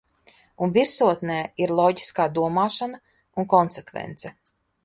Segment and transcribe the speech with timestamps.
[0.67, 3.01] Un virsotnē ir loģiskā domāšana
[3.43, 4.35] un konsekvence.